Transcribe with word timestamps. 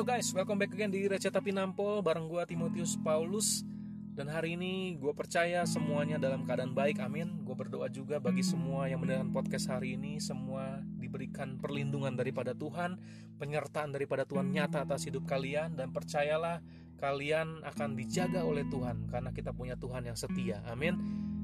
Halo 0.00 0.16
guys, 0.16 0.32
welcome 0.32 0.56
back 0.56 0.72
again 0.72 0.88
di 0.88 1.04
Receta 1.04 1.44
Pinampol 1.44 2.00
bareng 2.00 2.24
gue 2.24 2.40
Timotius 2.48 2.96
Paulus. 3.04 3.68
Dan 4.16 4.32
hari 4.32 4.56
ini 4.56 4.96
gue 4.96 5.12
percaya 5.12 5.68
semuanya 5.68 6.16
dalam 6.16 6.48
keadaan 6.48 6.72
baik, 6.72 7.04
amin. 7.04 7.44
Gue 7.44 7.52
berdoa 7.52 7.84
juga 7.92 8.16
bagi 8.16 8.40
semua 8.40 8.88
yang 8.88 9.04
mendengarkan 9.04 9.28
podcast 9.28 9.68
hari 9.68 10.00
ini 10.00 10.16
Semua 10.16 10.80
diberikan 10.96 11.60
perlindungan 11.60 12.16
daripada 12.16 12.56
Tuhan 12.56 12.96
Penyertaan 13.36 13.92
daripada 13.92 14.24
Tuhan 14.24 14.48
nyata 14.48 14.88
atas 14.88 15.04
hidup 15.04 15.28
kalian 15.28 15.76
Dan 15.76 15.92
percayalah 15.92 16.64
kalian 16.96 17.60
akan 17.60 17.92
dijaga 17.92 18.40
oleh 18.40 18.64
Tuhan 18.72 19.04
Karena 19.04 19.36
kita 19.36 19.52
punya 19.52 19.76
Tuhan 19.76 20.08
yang 20.08 20.16
setia, 20.16 20.64
amin. 20.64 20.96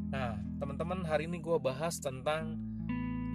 Nah, 0.09 0.41
teman-teman 0.57 1.05
hari 1.05 1.29
ini 1.29 1.45
gue 1.45 1.61
bahas 1.61 2.01
tentang 2.01 2.57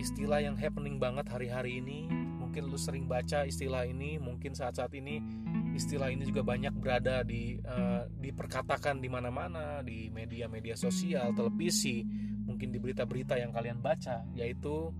istilah 0.01 0.41
yang 0.41 0.57
happening 0.57 0.97
banget 0.97 1.29
hari-hari 1.29 1.77
ini 1.77 2.09
mungkin 2.51 2.67
lu 2.67 2.75
sering 2.75 3.07
baca 3.07 3.47
istilah 3.47 3.87
ini 3.87 4.19
mungkin 4.19 4.51
saat-saat 4.51 4.91
ini 4.99 5.23
istilah 5.71 6.11
ini 6.11 6.27
juga 6.27 6.43
banyak 6.43 6.75
berada 6.75 7.23
di 7.23 7.55
uh, 7.63 8.03
diperkatakan 8.11 8.99
di 8.99 9.07
mana-mana 9.07 9.79
di 9.79 10.11
media-media 10.11 10.75
sosial 10.75 11.31
televisi 11.31 12.03
mungkin 12.43 12.75
di 12.75 12.83
berita-berita 12.83 13.39
yang 13.39 13.55
kalian 13.55 13.79
baca 13.79 14.27
yaitu 14.35 14.91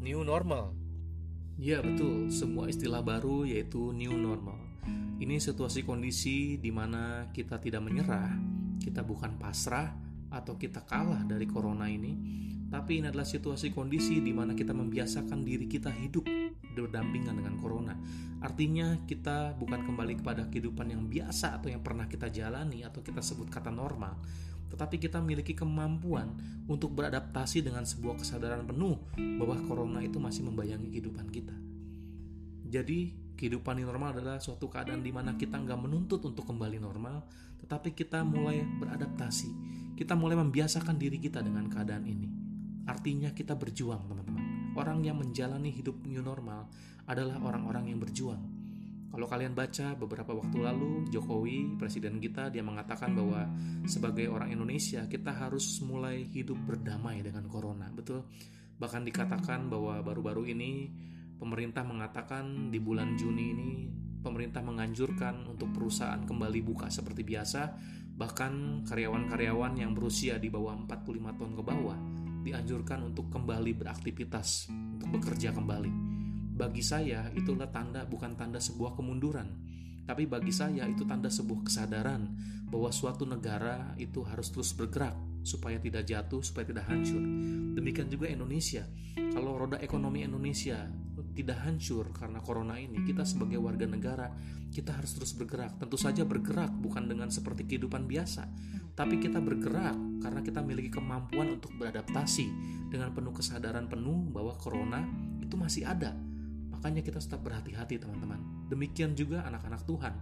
new 0.00 0.24
normal. 0.24 0.72
Ya 1.60 1.84
betul. 1.84 2.32
Semua 2.32 2.72
istilah 2.72 3.04
baru 3.04 3.44
yaitu 3.44 3.92
new 3.92 4.16
normal. 4.16 4.56
Ini 5.20 5.36
situasi 5.36 5.84
kondisi 5.84 6.56
di 6.56 6.72
mana 6.72 7.28
kita 7.36 7.60
tidak 7.60 7.84
menyerah 7.84 8.32
kita 8.80 9.04
bukan 9.04 9.36
pasrah 9.36 9.92
atau 10.32 10.56
kita 10.56 10.88
kalah 10.88 11.20
dari 11.28 11.44
corona 11.44 11.84
ini 11.84 12.16
tapi 12.72 12.98
ini 12.98 13.12
adalah 13.12 13.28
situasi 13.28 13.70
kondisi 13.70 14.18
di 14.18 14.34
mana 14.34 14.50
kita 14.56 14.74
membiasakan 14.74 15.46
diri 15.46 15.70
kita 15.70 15.94
hidup 15.94 16.26
berdampingan 16.74 17.38
dengan 17.38 17.54
corona. 17.62 17.94
Artinya 18.42 18.98
kita 19.06 19.54
bukan 19.56 19.86
kembali 19.86 20.20
kepada 20.20 20.50
kehidupan 20.50 20.90
yang 20.90 21.06
biasa 21.06 21.62
atau 21.62 21.70
yang 21.70 21.80
pernah 21.80 22.04
kita 22.10 22.28
jalani 22.28 22.82
atau 22.82 23.00
kita 23.00 23.22
sebut 23.22 23.48
kata 23.48 23.72
normal, 23.72 24.20
tetapi 24.74 24.98
kita 24.98 25.22
memiliki 25.22 25.54
kemampuan 25.54 26.34
untuk 26.66 26.92
beradaptasi 26.98 27.62
dengan 27.62 27.86
sebuah 27.86 28.20
kesadaran 28.20 28.66
penuh 28.66 28.98
bahwa 29.38 29.56
corona 29.64 30.02
itu 30.02 30.18
masih 30.18 30.44
membayangi 30.44 30.90
kehidupan 30.90 31.30
kita. 31.30 31.54
Jadi, 32.68 33.14
kehidupan 33.38 33.78
yang 33.78 33.94
normal 33.94 34.18
adalah 34.18 34.42
suatu 34.42 34.66
keadaan 34.66 34.98
di 34.98 35.14
mana 35.14 35.38
kita 35.38 35.62
nggak 35.62 35.78
menuntut 35.78 36.20
untuk 36.26 36.42
kembali 36.42 36.82
normal, 36.82 37.22
tetapi 37.62 37.94
kita 37.94 38.26
mulai 38.26 38.66
beradaptasi. 38.82 39.50
Kita 39.94 40.18
mulai 40.18 40.34
membiasakan 40.42 40.98
diri 40.98 41.22
kita 41.22 41.38
dengan 41.38 41.70
keadaan 41.70 42.02
ini. 42.02 42.28
Artinya 42.84 43.30
kita 43.30 43.54
berjuang, 43.54 44.10
teman-teman. 44.10 44.43
Orang 44.74 45.06
yang 45.06 45.22
menjalani 45.22 45.70
hidup 45.70 46.02
new 46.02 46.18
normal 46.18 46.66
adalah 47.06 47.38
orang-orang 47.38 47.94
yang 47.94 48.02
berjuang. 48.02 48.42
Kalau 49.14 49.30
kalian 49.30 49.54
baca 49.54 49.94
beberapa 49.94 50.34
waktu 50.34 50.58
lalu, 50.58 51.06
Jokowi, 51.14 51.78
presiden 51.78 52.18
kita, 52.18 52.50
dia 52.50 52.66
mengatakan 52.66 53.14
bahwa 53.14 53.46
sebagai 53.86 54.26
orang 54.26 54.50
Indonesia 54.50 55.06
kita 55.06 55.30
harus 55.30 55.78
mulai 55.86 56.26
hidup 56.26 56.58
berdamai 56.66 57.22
dengan 57.22 57.46
corona. 57.46 57.86
Betul? 57.94 58.26
Bahkan 58.74 59.06
dikatakan 59.06 59.70
bahwa 59.70 60.02
baru-baru 60.02 60.50
ini 60.50 60.90
pemerintah 61.38 61.86
mengatakan 61.86 62.74
di 62.74 62.82
bulan 62.82 63.14
Juni 63.14 63.54
ini 63.54 63.70
pemerintah 64.18 64.66
menganjurkan 64.66 65.46
untuk 65.46 65.70
perusahaan 65.70 66.18
kembali 66.26 66.58
buka 66.66 66.90
seperti 66.90 67.22
biasa, 67.22 67.70
bahkan 68.18 68.82
karyawan-karyawan 68.82 69.78
yang 69.78 69.94
berusia 69.94 70.42
di 70.42 70.50
bawah 70.50 70.74
45 70.74 71.38
tahun 71.38 71.52
ke 71.54 71.62
bawah 71.62 71.98
dianjurkan 72.44 73.00
untuk 73.00 73.32
kembali 73.32 73.72
beraktivitas, 73.72 74.68
untuk 74.68 75.18
bekerja 75.18 75.56
kembali. 75.56 75.90
Bagi 76.54 76.84
saya, 76.84 77.32
itulah 77.32 77.72
tanda 77.72 78.04
bukan 78.04 78.36
tanda 78.36 78.60
sebuah 78.60 78.94
kemunduran, 78.94 79.48
tapi 80.04 80.28
bagi 80.28 80.52
saya 80.52 80.84
itu 80.84 81.08
tanda 81.08 81.32
sebuah 81.32 81.64
kesadaran 81.64 82.28
bahwa 82.68 82.92
suatu 82.92 83.24
negara 83.24 83.96
itu 83.96 84.20
harus 84.20 84.52
terus 84.52 84.76
bergerak 84.76 85.16
supaya 85.40 85.80
tidak 85.80 86.04
jatuh, 86.04 86.44
supaya 86.44 86.68
tidak 86.68 86.84
hancur. 86.84 87.20
Demikian 87.76 88.12
juga 88.12 88.28
Indonesia. 88.28 88.84
Kalau 89.16 89.56
roda 89.56 89.80
ekonomi 89.80 90.20
Indonesia 90.24 90.84
tidak 91.34 91.66
hancur 91.66 92.12
karena 92.14 92.38
corona 92.44 92.76
ini, 92.76 93.02
kita 93.02 93.24
sebagai 93.26 93.58
warga 93.58 93.88
negara, 93.88 94.28
kita 94.70 94.94
harus 94.94 95.16
terus 95.16 95.32
bergerak. 95.34 95.80
Tentu 95.80 95.96
saja 95.96 96.22
bergerak 96.22 96.70
bukan 96.70 97.08
dengan 97.08 97.32
seperti 97.32 97.64
kehidupan 97.64 98.04
biasa, 98.06 98.44
tapi 98.94 99.18
kita 99.18 99.42
bergerak 99.42 99.94
karena 100.22 100.40
kita 100.40 100.62
memiliki 100.62 100.94
kemampuan 100.94 101.58
untuk 101.58 101.74
beradaptasi 101.76 102.46
dengan 102.90 103.10
penuh 103.10 103.34
kesadaran 103.34 103.90
penuh 103.90 104.30
bahwa 104.30 104.54
corona 104.56 105.02
itu 105.42 105.54
masih 105.58 105.84
ada. 105.84 106.14
Makanya 106.70 107.02
kita 107.02 107.18
tetap 107.18 107.42
berhati-hati 107.42 107.98
teman-teman. 107.98 108.70
Demikian 108.70 109.18
juga 109.18 109.42
anak-anak 109.46 109.82
Tuhan. 109.84 110.14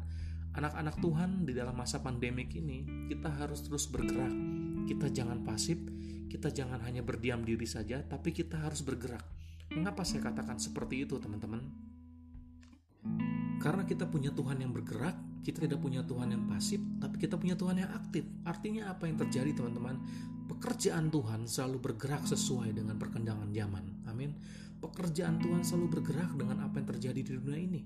Anak-anak 0.53 0.97
Tuhan 1.00 1.31
di 1.49 1.53
dalam 1.56 1.72
masa 1.72 2.05
pandemik 2.05 2.53
ini, 2.53 3.09
kita 3.09 3.32
harus 3.32 3.65
terus 3.65 3.88
bergerak. 3.88 4.32
Kita 4.84 5.09
jangan 5.09 5.41
pasif, 5.41 5.81
kita 6.28 6.53
jangan 6.53 6.84
hanya 6.84 7.00
berdiam 7.00 7.41
diri 7.41 7.65
saja, 7.65 8.05
tapi 8.05 8.37
kita 8.37 8.61
harus 8.61 8.84
bergerak 8.84 9.25
Mengapa 9.72 10.05
saya 10.05 10.28
katakan 10.28 10.61
seperti 10.61 11.09
itu, 11.09 11.16
teman-teman? 11.16 11.65
Karena 13.56 13.88
kita 13.88 14.05
punya 14.05 14.28
Tuhan 14.28 14.61
yang 14.61 14.69
bergerak, 14.69 15.16
kita 15.42 15.66
tidak 15.66 15.82
punya 15.82 16.06
Tuhan 16.06 16.30
yang 16.30 16.47
pasif, 16.47 16.78
tapi 17.03 17.19
kita 17.19 17.34
punya 17.34 17.58
Tuhan 17.58 17.82
yang 17.82 17.91
aktif. 17.91 18.22
Artinya 18.47 18.94
apa 18.94 19.10
yang 19.10 19.19
terjadi, 19.19 19.50
teman-teman? 19.58 19.98
Pekerjaan 20.47 21.10
Tuhan 21.10 21.50
selalu 21.50 21.78
bergerak 21.91 22.22
sesuai 22.30 22.75
dengan 22.75 22.94
perkembangan 22.98 23.50
zaman. 23.50 24.06
Amin. 24.06 24.38
Pekerjaan 24.78 25.38
Tuhan 25.38 25.62
selalu 25.62 25.98
bergerak 25.98 26.34
dengan 26.38 26.62
apa 26.66 26.82
yang 26.82 26.88
terjadi 26.94 27.20
di 27.22 27.32
dunia 27.38 27.58
ini. 27.58 27.81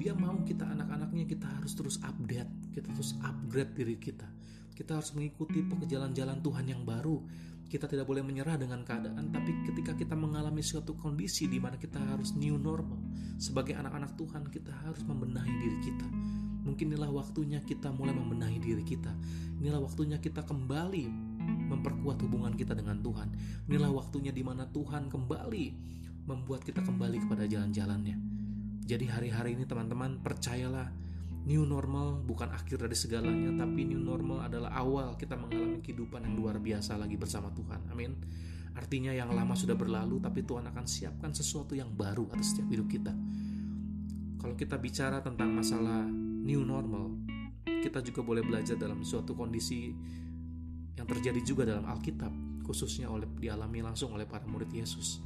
Dia 0.00 0.16
mau 0.16 0.40
kita 0.44 0.68
anak-anaknya 0.68 1.24
kita 1.28 1.48
harus 1.48 1.72
terus 1.76 1.96
update, 2.00 2.72
kita 2.72 2.88
terus 2.92 3.16
upgrade 3.20 3.72
diri 3.76 3.96
kita. 3.96 4.28
Kita 4.72 4.96
harus 4.96 5.12
mengikuti 5.12 5.60
pekerjaan 5.60 6.16
jalan 6.16 6.40
Tuhan 6.40 6.64
yang 6.68 6.82
baru 6.84 7.20
kita 7.72 7.88
tidak 7.88 8.04
boleh 8.04 8.20
menyerah 8.20 8.60
dengan 8.60 8.84
keadaan, 8.84 9.32
tapi 9.32 9.64
ketika 9.64 9.96
kita 9.96 10.12
mengalami 10.12 10.60
suatu 10.60 10.92
kondisi 10.92 11.48
di 11.48 11.56
mana 11.56 11.80
kita 11.80 11.96
harus 11.96 12.36
new 12.36 12.60
normal, 12.60 13.00
sebagai 13.40 13.72
anak-anak 13.72 14.12
Tuhan, 14.12 14.44
kita 14.52 14.68
harus 14.84 15.00
membenahi 15.08 15.54
diri 15.56 15.78
kita. 15.80 16.04
Mungkin 16.62 16.94
inilah 16.94 17.10
waktunya 17.10 17.58
kita 17.62 17.90
mulai 17.90 18.14
membenahi 18.14 18.58
diri 18.62 18.86
kita. 18.86 19.10
Inilah 19.58 19.82
waktunya 19.82 20.22
kita 20.22 20.46
kembali 20.46 21.04
memperkuat 21.70 22.22
hubungan 22.22 22.54
kita 22.54 22.72
dengan 22.78 23.02
Tuhan. 23.02 23.28
Inilah 23.66 23.90
waktunya 23.90 24.30
di 24.30 24.46
mana 24.46 24.66
Tuhan 24.70 25.10
kembali 25.10 25.66
membuat 26.26 26.62
kita 26.62 26.86
kembali 26.86 27.26
kepada 27.26 27.50
jalan-jalannya. 27.50 28.16
Jadi 28.82 29.04
hari-hari 29.10 29.58
ini 29.58 29.66
teman-teman 29.66 30.22
percayalah 30.22 30.90
New 31.42 31.66
normal 31.66 32.22
bukan 32.22 32.54
akhir 32.54 32.86
dari 32.86 32.94
segalanya, 32.94 33.50
tapi 33.58 33.82
new 33.82 33.98
normal 33.98 34.46
adalah 34.46 34.78
awal 34.78 35.18
kita 35.18 35.34
mengalami 35.34 35.82
kehidupan 35.82 36.22
yang 36.22 36.38
luar 36.38 36.62
biasa 36.62 36.94
lagi 36.94 37.18
bersama 37.18 37.50
Tuhan. 37.50 37.90
Amin. 37.90 38.14
Artinya 38.78 39.10
yang 39.10 39.34
lama 39.34 39.58
sudah 39.58 39.74
berlalu, 39.74 40.22
tapi 40.22 40.46
Tuhan 40.46 40.70
akan 40.70 40.86
siapkan 40.86 41.34
sesuatu 41.34 41.74
yang 41.74 41.90
baru 41.90 42.30
atas 42.30 42.54
setiap 42.54 42.70
hidup 42.70 42.86
kita. 42.86 43.10
Kalau 44.38 44.54
kita 44.54 44.78
bicara 44.78 45.18
tentang 45.18 45.50
masalah 45.50 46.06
new 46.42 46.66
normal, 46.66 47.14
kita 47.64 48.02
juga 48.02 48.20
boleh 48.26 48.42
belajar 48.42 48.74
dalam 48.74 49.06
suatu 49.06 49.32
kondisi 49.38 49.94
yang 50.98 51.06
terjadi 51.06 51.40
juga 51.46 51.62
dalam 51.64 51.86
Alkitab, 51.86 52.62
khususnya 52.66 53.08
oleh 53.08 53.26
dialami 53.38 53.80
langsung 53.80 54.12
oleh 54.12 54.26
para 54.26 54.44
murid 54.44 54.70
Yesus. 54.74 55.22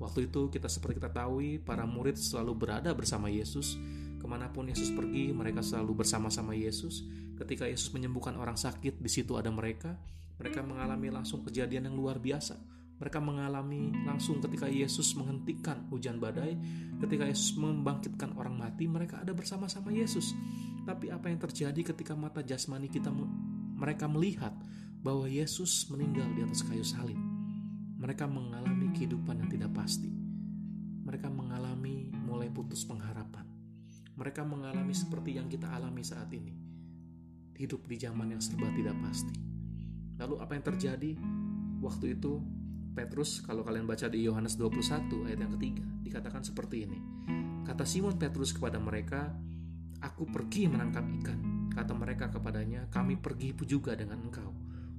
Waktu 0.00 0.32
itu 0.32 0.48
kita 0.48 0.68
seperti 0.68 0.96
kita 1.00 1.12
tahu, 1.12 1.60
para 1.60 1.84
murid 1.84 2.16
selalu 2.16 2.56
berada 2.56 2.90
bersama 2.96 3.28
Yesus 3.28 3.76
Ke 4.20 4.28
mana 4.28 4.52
pun 4.52 4.68
Yesus 4.68 4.92
pergi, 4.92 5.32
mereka 5.32 5.64
selalu 5.64 6.04
bersama-sama 6.04 6.52
Yesus. 6.52 7.08
Ketika 7.40 7.64
Yesus 7.64 7.88
menyembuhkan 7.96 8.36
orang 8.36 8.52
sakit, 8.52 9.00
di 9.00 9.08
situ 9.08 9.32
ada 9.40 9.48
mereka. 9.48 9.96
Mereka 10.36 10.60
mengalami 10.60 11.08
langsung 11.08 11.40
kejadian 11.40 11.88
yang 11.88 11.96
luar 11.96 12.20
biasa. 12.20 12.60
Mereka 13.00 13.16
mengalami 13.16 13.90
langsung 14.04 14.44
ketika 14.44 14.68
Yesus 14.68 15.16
menghentikan 15.16 15.88
hujan 15.88 16.20
badai, 16.20 16.54
ketika 17.00 17.24
Yesus 17.24 17.56
membangkitkan 17.56 18.36
orang 18.36 18.60
mati, 18.60 18.84
mereka 18.84 19.24
ada 19.24 19.32
bersama-sama 19.32 19.88
Yesus. 19.88 20.36
Tapi 20.84 21.08
apa 21.08 21.32
yang 21.32 21.40
terjadi 21.40 21.80
ketika 21.96 22.12
mata 22.12 22.44
jasmani 22.44 22.92
kita 22.92 23.08
mereka 23.80 24.04
melihat 24.04 24.52
bahwa 25.00 25.24
Yesus 25.24 25.88
meninggal 25.88 26.28
di 26.36 26.44
atas 26.44 26.60
kayu 26.60 26.84
salib? 26.84 27.16
Mereka 27.96 28.28
mengalami 28.28 28.92
kehidupan 28.92 29.40
yang 29.40 29.48
tidak 29.48 29.72
pasti. 29.72 30.12
Mereka 31.08 31.32
mengalami 31.32 32.12
mulai 32.12 32.52
putus 32.52 32.84
pengharapan 32.84 33.50
mereka 34.20 34.44
mengalami 34.44 34.92
seperti 34.92 35.40
yang 35.40 35.48
kita 35.48 35.64
alami 35.72 36.04
saat 36.04 36.28
ini. 36.36 36.52
Hidup 37.56 37.88
di 37.88 37.96
zaman 37.96 38.36
yang 38.36 38.42
serba 38.44 38.68
tidak 38.76 38.92
pasti. 39.00 39.32
Lalu 40.20 40.36
apa 40.44 40.52
yang 40.52 40.64
terjadi? 40.68 41.16
Waktu 41.80 42.20
itu 42.20 42.36
Petrus 42.90 43.38
kalau 43.46 43.62
kalian 43.62 43.86
baca 43.86 44.10
di 44.10 44.26
Yohanes 44.26 44.58
21 44.58 45.30
ayat 45.30 45.38
yang 45.38 45.52
ketiga 45.58 45.84
dikatakan 46.02 46.42
seperti 46.42 46.90
ini. 46.90 46.98
Kata 47.62 47.86
Simon 47.86 48.18
Petrus 48.18 48.50
kepada 48.50 48.82
mereka, 48.82 49.30
"Aku 50.02 50.26
pergi 50.26 50.66
menangkap 50.66 51.06
ikan." 51.22 51.70
Kata 51.70 51.94
mereka 51.94 52.26
kepadanya, 52.34 52.90
"Kami 52.90 53.14
pergi 53.14 53.54
juga 53.62 53.94
dengan 53.94 54.18
engkau." 54.26 54.50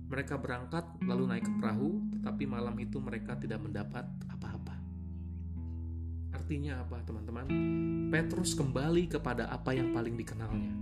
Mereka 0.07 0.39
berangkat 0.39 1.03
lalu 1.07 1.23
naik 1.27 1.47
ke 1.47 1.53
perahu, 1.59 2.03
tetapi 2.19 2.43
malam 2.47 2.75
itu 2.79 2.99
mereka 2.99 3.35
tidak 3.39 3.63
mendapat 3.63 4.07
apa-apa. 4.27 4.75
Artinya 6.35 6.83
apa, 6.83 6.99
teman-teman? 7.03 7.47
Petrus 8.11 8.55
kembali 8.55 9.07
kepada 9.07 9.47
apa 9.47 9.71
yang 9.71 9.95
paling 9.95 10.19
dikenalnya, 10.19 10.75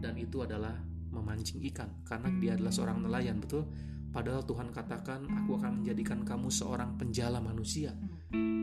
dan 0.00 0.16
itu 0.16 0.40
adalah 0.40 0.80
memancing 1.12 1.60
ikan, 1.72 1.92
karena 2.08 2.32
dia 2.40 2.56
adalah 2.56 2.72
seorang 2.72 3.04
nelayan, 3.04 3.36
betul? 3.36 3.68
Padahal 4.10 4.42
Tuhan 4.42 4.74
katakan, 4.74 5.22
"Aku 5.42 5.54
akan 5.54 5.82
menjadikan 5.82 6.26
kamu 6.26 6.50
seorang 6.50 6.98
penjala 6.98 7.38
manusia." 7.38 7.94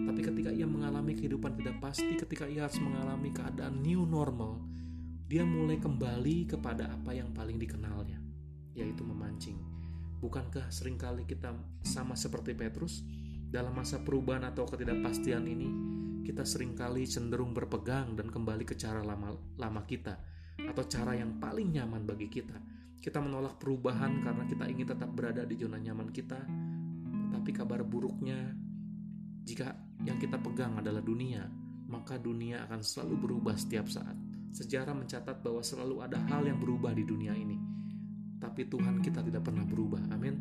Tapi 0.07 0.19
ketika 0.19 0.51
ia 0.51 0.67
mengalami 0.67 1.15
kehidupan 1.15 1.55
tidak 1.55 1.79
pasti, 1.79 2.19
ketika 2.19 2.44
ia 2.47 2.67
harus 2.67 2.79
mengalami 2.83 3.31
keadaan 3.31 3.79
new 3.79 4.03
normal, 4.03 4.59
dia 5.27 5.47
mulai 5.47 5.79
kembali 5.79 6.51
kepada 6.51 6.91
apa 6.91 7.15
yang 7.15 7.31
paling 7.31 7.59
dikenalnya, 7.59 8.19
yaitu 8.75 9.03
memancing. 9.07 9.59
Bukankah 10.19 10.67
sering 10.67 10.99
kali 10.99 11.23
kita 11.23 11.55
sama 11.83 12.15
seperti 12.15 12.55
Petrus 12.55 13.03
dalam 13.47 13.71
masa 13.75 14.03
perubahan 14.03 14.47
atau 14.51 14.67
ketidakpastian 14.67 15.44
ini? 15.47 15.69
Kita 16.27 16.44
sering 16.44 16.75
kali 16.75 17.07
cenderung 17.07 17.55
berpegang 17.55 18.19
dan 18.19 18.27
kembali 18.27 18.67
ke 18.67 18.75
cara 18.75 18.99
lama, 18.99 19.31
lama 19.55 19.81
kita 19.88 20.19
atau 20.57 20.83
cara 20.89 21.15
yang 21.15 21.39
paling 21.39 21.71
nyaman 21.71 22.03
bagi 22.03 22.27
kita 22.27 22.76
kita 22.97 23.21
menolak 23.21 23.61
perubahan 23.61 24.19
karena 24.25 24.44
kita 24.49 24.65
ingin 24.67 24.88
tetap 24.89 25.09
berada 25.13 25.45
di 25.45 25.55
zona 25.55 25.77
nyaman 25.77 26.09
kita. 26.09 26.39
Tetapi 27.27 27.51
kabar 27.53 27.85
buruknya, 27.85 28.51
jika 29.45 29.71
yang 30.03 30.17
kita 30.17 30.41
pegang 30.41 30.75
adalah 30.81 30.99
dunia, 30.99 31.45
maka 31.88 32.17
dunia 32.17 32.65
akan 32.67 32.81
selalu 32.81 33.15
berubah 33.29 33.55
setiap 33.55 33.88
saat. 33.88 34.17
Sejarah 34.51 34.97
mencatat 34.97 35.39
bahwa 35.45 35.61
selalu 35.61 36.01
ada 36.01 36.17
hal 36.25 36.49
yang 36.49 36.57
berubah 36.57 36.91
di 36.91 37.05
dunia 37.05 37.38
ini. 37.38 37.57
Tapi 38.38 38.65
Tuhan 38.65 38.99
kita 38.99 39.21
tidak 39.21 39.45
pernah 39.45 39.63
berubah. 39.63 40.09
Amin. 40.13 40.35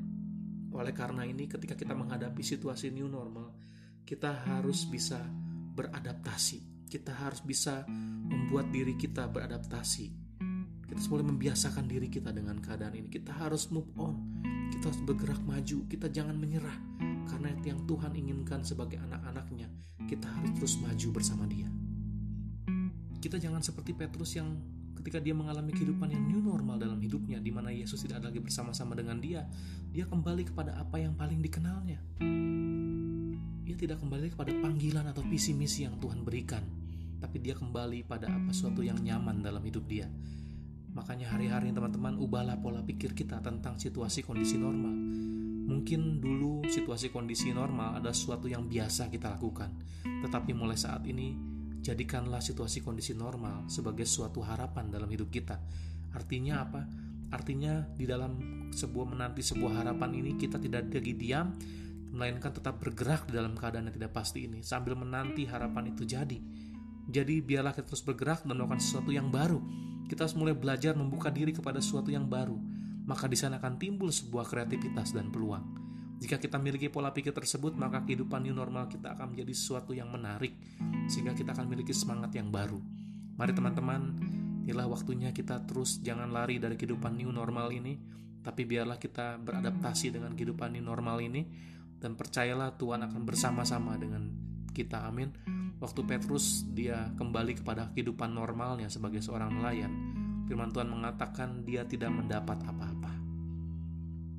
Oleh 0.73 0.93
karena 0.93 1.25
ini, 1.25 1.49
ketika 1.49 1.77
kita 1.77 1.97
menghadapi 1.97 2.41
situasi 2.41 2.93
new 2.93 3.09
normal, 3.09 3.57
kita 4.05 4.33
harus 4.49 4.85
bisa 4.89 5.21
beradaptasi. 5.77 6.89
Kita 6.89 7.13
harus 7.13 7.41
bisa 7.45 7.85
membuat 8.27 8.73
diri 8.73 8.95
kita 8.97 9.29
beradaptasi 9.29 10.26
kita 10.87 11.03
mulai 11.11 11.27
membiasakan 11.27 11.85
diri 11.91 12.07
kita 12.07 12.31
dengan 12.31 12.63
keadaan 12.63 12.95
ini. 12.95 13.11
Kita 13.11 13.35
harus 13.35 13.67
move 13.75 13.91
on. 13.99 14.43
Kita 14.71 14.87
harus 14.87 15.03
bergerak 15.03 15.43
maju. 15.43 15.83
Kita 15.91 16.07
jangan 16.07 16.39
menyerah. 16.39 16.79
Karena 17.27 17.51
yang 17.67 17.83
Tuhan 17.91 18.15
inginkan 18.15 18.63
sebagai 18.63 19.03
anak-anaknya. 19.03 19.67
Kita 20.07 20.31
harus 20.31 20.51
terus 20.55 20.75
maju 20.79 21.09
bersama 21.11 21.43
dia. 21.51 21.67
Kita 23.19 23.43
jangan 23.43 23.59
seperti 23.67 23.99
Petrus 23.99 24.39
yang 24.39 24.55
ketika 25.03 25.19
dia 25.19 25.35
mengalami 25.35 25.75
kehidupan 25.75 26.11
yang 26.11 26.23
new 26.27 26.43
normal 26.43 26.79
dalam 26.79 26.99
hidupnya 27.03 27.43
di 27.43 27.51
mana 27.51 27.75
Yesus 27.75 28.03
tidak 28.07 28.27
lagi 28.27 28.39
bersama-sama 28.39 28.95
dengan 28.95 29.19
dia, 29.19 29.43
dia 29.91 30.07
kembali 30.07 30.51
kepada 30.51 30.79
apa 30.79 31.03
yang 31.03 31.19
paling 31.19 31.43
dikenalnya. 31.43 31.99
Dia 33.67 33.75
tidak 33.75 33.99
kembali 34.03 34.35
kepada 34.35 34.55
panggilan 34.63 35.07
atau 35.11 35.27
visi 35.27 35.51
misi 35.51 35.83
yang 35.83 35.99
Tuhan 35.99 36.23
berikan, 36.23 36.63
tapi 37.19 37.43
dia 37.43 37.59
kembali 37.59 38.07
pada 38.07 38.31
apa 38.31 38.55
suatu 38.55 38.83
yang 38.83 38.99
nyaman 39.03 39.43
dalam 39.43 39.63
hidup 39.67 39.87
dia. 39.91 40.07
Makanya 40.97 41.29
hari-hari 41.37 41.77
teman-teman 41.77 42.17
ubahlah 42.17 42.57
pola 42.57 42.81
pikir 42.81 43.13
kita 43.13 43.45
tentang 43.45 43.77
situasi 43.77 44.25
kondisi 44.25 44.57
normal. 44.57 44.97
Mungkin 45.69 46.25
dulu 46.25 46.65
situasi 46.65 47.13
kondisi 47.13 47.53
normal 47.53 48.01
ada 48.01 48.17
sesuatu 48.17 48.49
yang 48.49 48.65
biasa 48.65 49.13
kita 49.13 49.37
lakukan, 49.37 49.77
tetapi 50.25 50.57
mulai 50.57 50.81
saat 50.81 51.05
ini 51.05 51.37
jadikanlah 51.85 52.41
situasi 52.41 52.81
kondisi 52.81 53.13
normal 53.13 53.69
sebagai 53.69 54.09
suatu 54.09 54.41
harapan 54.41 54.89
dalam 54.89 55.11
hidup 55.13 55.29
kita. 55.29 55.61
Artinya 56.17 56.65
apa? 56.65 56.81
Artinya 57.29 57.85
di 57.93 58.09
dalam 58.09 58.65
sebuah 58.73 59.07
menanti 59.13 59.45
sebuah 59.45 59.85
harapan 59.85 60.17
ini 60.17 60.41
kita 60.41 60.57
tidak 60.57 60.89
lagi 60.89 61.13
diam, 61.13 61.53
melainkan 62.15 62.57
tetap 62.57 62.81
bergerak 62.81 63.29
dalam 63.29 63.53
keadaan 63.53 63.93
yang 63.93 63.97
tidak 64.01 64.17
pasti 64.17 64.49
ini 64.49 64.65
sambil 64.65 64.97
menanti 64.97 65.45
harapan 65.45 65.93
itu 65.93 66.09
jadi. 66.09 66.41
Jadi 67.07 67.45
biarlah 67.45 67.77
kita 67.77 67.85
terus 67.85 68.07
bergerak 68.07 68.49
dan 68.49 68.57
melakukan 68.57 68.81
sesuatu 68.81 69.13
yang 69.13 69.29
baru 69.29 69.61
kita 70.07 70.27
harus 70.27 70.39
mulai 70.39 70.55
belajar 70.55 70.95
membuka 70.95 71.29
diri 71.31 71.51
kepada 71.51 71.83
sesuatu 71.83 72.11
yang 72.11 72.27
baru, 72.31 72.57
maka 73.07 73.27
di 73.31 73.39
sana 73.39 73.59
akan 73.63 73.79
timbul 73.79 74.11
sebuah 74.11 74.47
kreativitas 74.47 75.15
dan 75.15 75.31
peluang. 75.31 75.87
Jika 76.17 76.41
kita 76.41 76.57
memiliki 76.57 76.89
pola 76.89 77.13
pikir 77.13 77.37
tersebut, 77.37 77.77
maka 77.77 78.01
kehidupan 78.03 78.41
new 78.41 78.57
normal 78.57 78.89
kita 78.89 79.13
akan 79.13 79.37
menjadi 79.37 79.53
sesuatu 79.53 79.93
yang 79.93 80.09
menarik, 80.09 80.57
sehingga 81.13 81.37
kita 81.37 81.53
akan 81.53 81.69
memiliki 81.69 81.93
semangat 81.93 82.33
yang 82.33 82.49
baru. 82.49 82.81
Mari 83.37 83.53
teman-teman, 83.53 84.17
inilah 84.65 84.89
waktunya 84.89 85.31
kita 85.37 85.69
terus 85.69 86.01
jangan 86.01 86.33
lari 86.33 86.57
dari 86.57 86.81
kehidupan 86.81 87.21
new 87.21 87.29
normal 87.29 87.69
ini, 87.69 88.01
tapi 88.41 88.65
biarlah 88.65 88.97
kita 88.97 89.37
beradaptasi 89.43 90.17
dengan 90.17 90.33
kehidupan 90.33 90.73
new 90.73 90.87
normal 90.87 91.21
ini, 91.21 91.45
dan 92.01 92.17
percayalah 92.17 92.81
Tuhan 92.81 93.05
akan 93.05 93.23
bersama-sama 93.29 94.01
dengan 94.01 94.33
kita. 94.73 95.05
Amin. 95.05 95.56
Waktu 95.77 96.01
Petrus 96.09 96.65
dia 96.73 97.13
kembali 97.21 97.61
kepada 97.61 97.93
kehidupan 97.93 98.33
normalnya 98.33 98.89
sebagai 98.89 99.21
seorang 99.21 99.61
nelayan, 99.61 99.93
firman 100.49 100.73
Tuhan 100.73 100.89
mengatakan 100.89 101.69
dia 101.69 101.85
tidak 101.85 102.17
mendapat 102.17 102.57
apa-apa. 102.65 103.13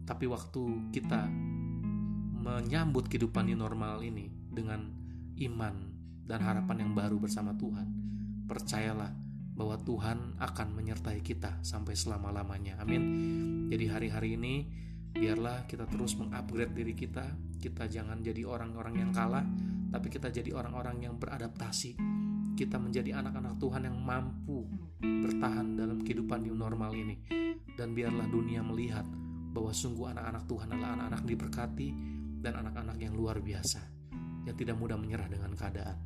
Tapi 0.07 0.25
waktu 0.25 0.89
kita 0.89 1.29
menyambut 2.41 3.05
kehidupan 3.05 3.53
yang 3.53 3.61
normal 3.61 4.01
ini 4.01 4.31
dengan 4.49 4.87
iman 5.37 5.75
dan 6.25 6.39
harapan 6.41 6.89
yang 6.89 6.91
baru 6.97 7.21
bersama 7.21 7.53
Tuhan, 7.53 7.85
percayalah 8.49 9.13
bahwa 9.57 9.77
Tuhan 9.81 10.37
akan 10.41 10.67
menyertai 10.73 11.21
kita 11.21 11.61
sampai 11.61 11.93
selama-lamanya. 11.93 12.81
Amin. 12.81 13.03
Jadi 13.69 13.85
hari-hari 13.89 14.29
ini 14.37 14.53
biarlah 15.17 15.65
kita 15.65 15.89
terus 15.89 16.13
mengupgrade 16.15 16.73
diri 16.77 16.93
kita. 16.93 17.25
Kita 17.57 17.89
jangan 17.89 18.21
jadi 18.21 18.45
orang-orang 18.45 19.01
yang 19.01 19.11
kalah, 19.11 19.43
tapi 19.89 20.07
kita 20.13 20.29
jadi 20.29 20.53
orang-orang 20.53 21.09
yang 21.09 21.17
beradaptasi. 21.17 21.97
Kita 22.57 22.77
menjadi 22.77 23.17
anak-anak 23.17 23.57
Tuhan 23.57 23.85
yang 23.85 23.97
mampu 23.97 24.65
bertahan 25.01 25.77
dalam 25.77 26.01
kehidupan 26.01 26.45
new 26.45 26.57
normal 26.57 26.93
ini. 26.93 27.17
Dan 27.77 27.93
biarlah 27.93 28.25
dunia 28.25 28.65
melihat 28.65 29.05
bahwa 29.53 29.73
sungguh 29.73 30.13
anak-anak 30.13 30.43
Tuhan 30.45 30.67
adalah 30.73 30.91
anak-anak 30.97 31.23
diberkati 31.25 31.89
dan 32.41 32.53
anak-anak 32.61 32.97
yang 33.01 33.13
luar 33.17 33.41
biasa, 33.41 33.81
yang 34.45 34.55
tidak 34.57 34.77
mudah 34.77 34.97
menyerah 34.97 35.29
dengan 35.29 35.53
keadaan. 35.57 35.97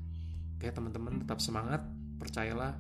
Oke 0.56 0.72
teman-teman 0.72 1.24
tetap 1.24 1.40
semangat, 1.44 1.84
percayalah 2.20 2.76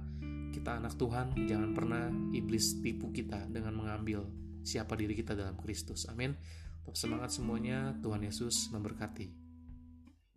kita 0.52 0.80
anak 0.80 0.96
Tuhan, 1.00 1.48
jangan 1.48 1.72
pernah 1.72 2.12
iblis 2.36 2.84
tipu 2.84 3.12
kita 3.16 3.48
dengan 3.48 3.76
mengambil 3.76 4.28
siapa 4.64 4.94
diri 4.98 5.14
kita 5.18 5.34
dalam 5.38 5.58
Kristus. 5.60 6.08
Amin. 6.08 6.34
Tetap 6.82 6.98
semangat 6.98 7.30
semuanya, 7.34 7.94
Tuhan 8.02 8.26
Yesus 8.26 8.74
memberkati. 8.74 9.42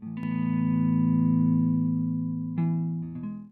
thank 0.04 0.18
you 0.18 0.33